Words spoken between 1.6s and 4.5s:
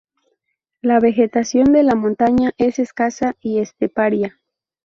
de la montaña es escasa y esteparia.